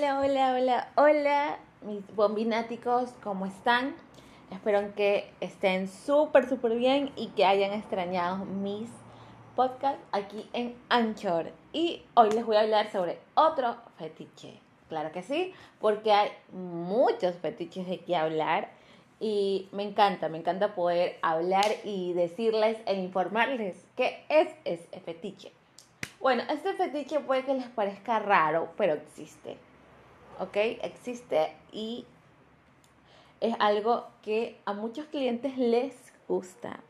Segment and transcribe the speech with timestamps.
[0.00, 3.94] Hola, hola, hola, hola, mis bombináticos, ¿cómo están?
[4.50, 8.88] Espero que estén súper, súper bien y que hayan extrañado mis
[9.54, 11.52] podcasts aquí en Anchor.
[11.74, 14.58] Y hoy les voy a hablar sobre otro fetiche.
[14.88, 15.52] Claro que sí,
[15.82, 18.70] porque hay muchos fetiches de qué hablar
[19.20, 25.52] y me encanta, me encanta poder hablar y decirles e informarles qué es ese fetiche.
[26.20, 29.58] Bueno, este fetiche puede que les parezca raro, pero existe.
[30.40, 30.56] ¿Ok?
[30.56, 32.06] Existe y
[33.40, 35.94] es algo que a muchos clientes les
[36.26, 36.80] gusta.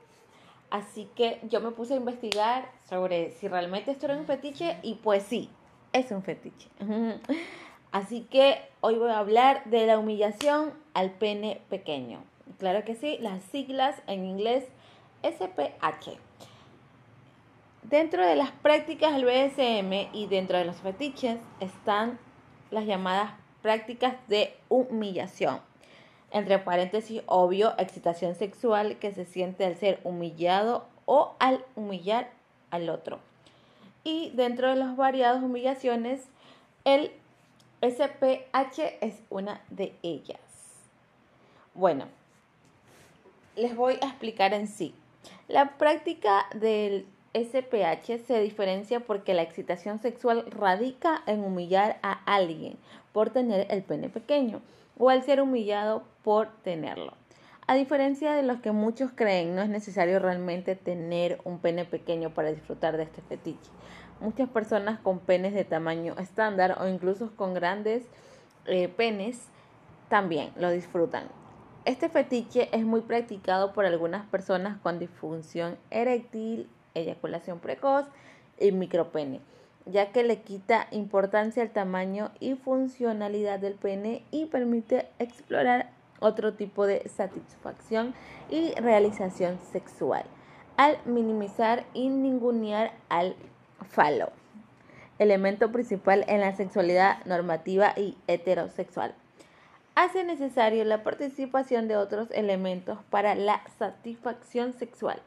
[0.70, 4.94] Así que yo me puse a investigar sobre si realmente esto era un fetiche y
[4.94, 5.50] pues sí,
[5.92, 6.68] es un fetiche.
[7.92, 12.22] Así que hoy voy a hablar de la humillación al pene pequeño.
[12.58, 14.64] Claro que sí, las siglas en inglés
[15.22, 16.18] SPH.
[17.82, 22.20] Dentro de las prácticas del BSM y dentro de los fetiches están
[22.70, 23.32] las llamadas
[23.62, 25.60] prácticas de humillación.
[26.30, 32.30] Entre paréntesis, obvio, excitación sexual que se siente al ser humillado o al humillar
[32.70, 33.18] al otro.
[34.04, 36.22] Y dentro de las variadas humillaciones,
[36.84, 37.10] el
[37.82, 40.40] SPH es una de ellas.
[41.74, 42.06] Bueno,
[43.56, 44.94] les voy a explicar en sí.
[45.48, 52.76] La práctica del SPH se diferencia porque la excitación sexual radica en humillar a alguien
[53.12, 54.62] por tener el pene pequeño
[54.98, 57.14] o al ser humillado por tenerlo.
[57.68, 62.34] A diferencia de lo que muchos creen, no es necesario realmente tener un pene pequeño
[62.34, 63.70] para disfrutar de este fetiche.
[64.20, 68.04] Muchas personas con penes de tamaño estándar o incluso con grandes
[68.66, 69.46] eh, penes
[70.08, 71.28] también lo disfrutan.
[71.84, 78.06] Este fetiche es muy practicado por algunas personas con disfunción eréctil eyaculación precoz
[78.58, 79.40] y micropene,
[79.86, 86.54] ya que le quita importancia al tamaño y funcionalidad del pene y permite explorar otro
[86.54, 88.14] tipo de satisfacción
[88.50, 90.24] y realización sexual,
[90.76, 93.34] al minimizar y ningunear al
[93.88, 94.30] falo,
[95.18, 99.14] elemento principal en la sexualidad normativa y heterosexual.
[99.94, 105.20] Hace necesario la participación de otros elementos para la satisfacción sexual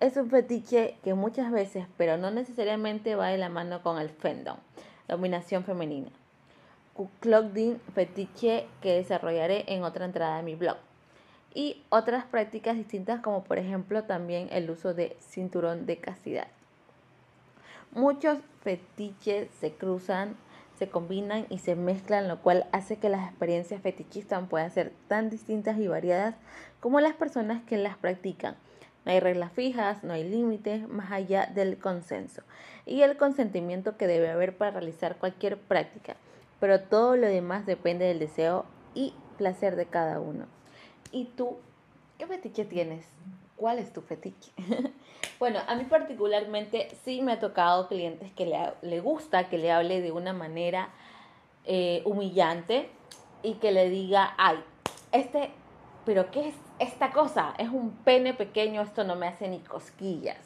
[0.00, 4.10] es un fetiche que muchas veces, pero no necesariamente va de la mano con el
[4.10, 4.56] fandom,
[5.08, 6.10] dominación femenina.
[7.20, 10.76] Clothing fetiche que desarrollaré en otra entrada de mi blog.
[11.54, 16.48] Y otras prácticas distintas como por ejemplo también el uso de cinturón de castidad.
[17.92, 20.36] Muchos fetiches se cruzan,
[20.78, 25.30] se combinan y se mezclan, lo cual hace que las experiencias fetichistas puedan ser tan
[25.30, 26.36] distintas y variadas
[26.80, 28.56] como las personas que las practican
[29.04, 32.42] no hay reglas fijas, no hay límites más allá del consenso
[32.86, 36.16] y el consentimiento que debe haber para realizar cualquier práctica,
[36.60, 38.64] pero todo lo demás depende del deseo
[38.94, 40.46] y placer de cada uno.
[41.12, 41.58] ¿Y tú
[42.18, 43.06] qué fetiche tienes?
[43.56, 44.52] ¿Cuál es tu fetiche?
[45.38, 49.70] bueno, a mí particularmente sí me ha tocado clientes que le, le gusta que le
[49.70, 50.88] hable de una manera
[51.64, 52.88] eh, humillante
[53.42, 54.56] y que le diga, ay,
[55.12, 55.50] este
[56.08, 57.52] pero ¿qué es esta cosa?
[57.58, 60.38] Es un pene pequeño, esto no me hace ni cosquillas.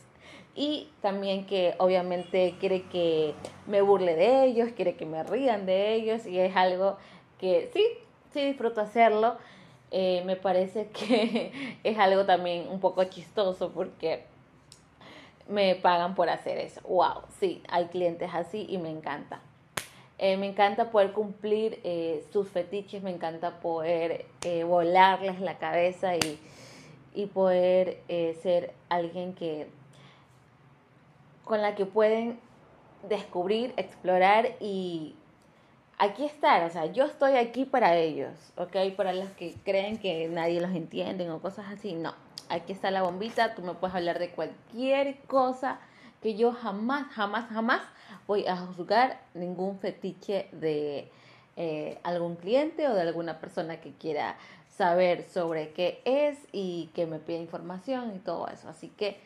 [0.56, 3.32] Y también que obviamente quiere que
[3.68, 6.96] me burle de ellos, quiere que me rían de ellos y es algo
[7.38, 7.86] que sí,
[8.32, 9.36] sí disfruto hacerlo.
[9.92, 14.24] Eh, me parece que es algo también un poco chistoso porque
[15.46, 16.80] me pagan por hacer eso.
[16.88, 17.22] ¡Wow!
[17.38, 19.40] Sí, hay clientes así y me encanta.
[20.24, 26.14] Eh, me encanta poder cumplir eh, sus fetiches, me encanta poder eh, volarles la cabeza
[26.14, 26.38] y,
[27.12, 27.98] y poder
[28.40, 29.66] ser alguien que
[31.42, 32.38] con la que pueden
[33.08, 35.16] descubrir, explorar y
[35.98, 38.94] aquí estar, o sea, yo estoy aquí para ellos, ¿ok?
[38.96, 42.14] Para los que creen que nadie los entiende o cosas así, no,
[42.48, 45.80] aquí está la bombita, tú me puedes hablar de cualquier cosa
[46.22, 47.82] que yo jamás, jamás, jamás
[48.26, 51.10] voy a juzgar ningún fetiche de
[51.56, 54.36] eh, algún cliente o de alguna persona que quiera
[54.68, 58.68] saber sobre qué es y que me pida información y todo eso.
[58.68, 59.18] Así que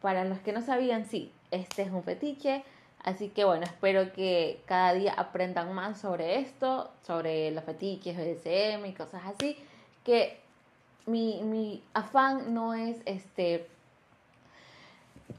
[0.00, 2.64] para los que no sabían, sí, este es un fetiche.
[3.04, 8.86] Así que bueno, espero que cada día aprendan más sobre esto, sobre los fetiches, BDSM
[8.86, 9.56] y cosas así.
[10.04, 10.40] Que
[11.06, 13.68] mi, mi afán no es este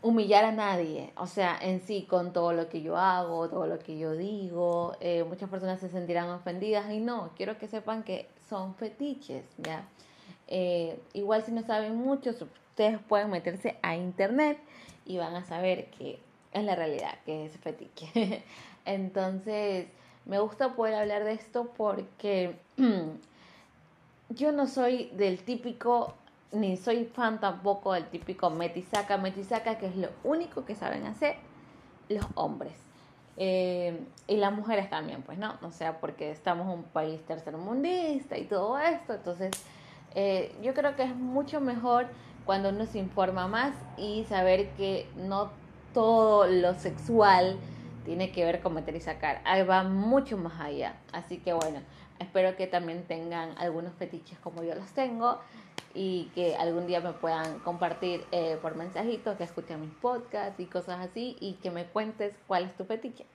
[0.01, 3.79] humillar a nadie, o sea, en sí, con todo lo que yo hago, todo lo
[3.79, 8.29] que yo digo, eh, muchas personas se sentirán ofendidas y no, quiero que sepan que
[8.49, 9.87] son fetiches, ¿ya?
[10.47, 14.59] Eh, igual si no saben mucho, ustedes pueden meterse a internet
[15.05, 16.19] y van a saber que
[16.51, 18.43] es la realidad, que es fetiche.
[18.85, 19.87] Entonces,
[20.25, 22.55] me gusta poder hablar de esto porque
[24.29, 26.13] yo no soy del típico,
[26.53, 31.35] ni soy fan tampoco del típico metisaca, metisaca, que es lo único que saben hacer
[32.09, 32.73] los hombres.
[33.35, 35.55] Eh, y las mujeres también, pues, ¿no?
[35.63, 39.51] O sea, porque estamos en un país tercermundista y todo esto, entonces
[40.13, 42.05] eh, yo creo que es mucho mejor
[42.45, 45.49] cuando uno se informa más y saber que no
[45.93, 47.57] todo lo sexual
[48.05, 50.97] tiene que ver con meter y sacar, va mucho más allá.
[51.11, 51.79] Así que bueno,
[52.19, 55.39] espero que también tengan algunos fetiches como yo los tengo
[55.93, 60.65] y que algún día me puedan compartir eh, por mensajitos, que escuchen mis podcasts y
[60.65, 63.25] cosas así y que me cuentes cuál es tu fetiche.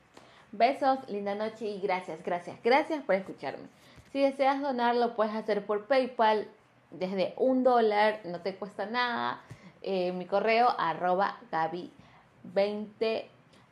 [0.50, 3.66] Besos, linda noche y gracias, gracias, gracias por escucharme.
[4.12, 6.48] Si deseas donarlo, puedes hacer por PayPal
[6.90, 9.42] desde un dólar, no te cuesta nada.
[9.82, 13.26] Eh, mi correo arroba gaby20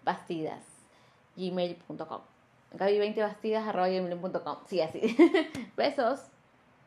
[0.05, 0.65] bastidas
[1.35, 2.36] gmail.com
[2.77, 5.17] gaby20bastidas arroba gmail.com sí así.
[5.77, 6.21] Besos